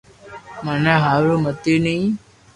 [0.65, 1.97] مني ھارون متي ني